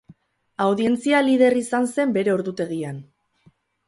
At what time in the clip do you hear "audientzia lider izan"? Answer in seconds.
0.63-1.85